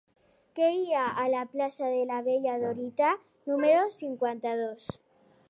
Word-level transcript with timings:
Què 0.59 0.69
hi 0.77 0.95
ha 0.99 1.03
a 1.23 1.25
la 1.33 1.43
plaça 1.51 1.91
de 1.97 2.01
la 2.13 2.17
Bella 2.29 2.57
Dorita 2.65 3.13
número 3.53 3.87
cinquanta-dos? 4.01 4.91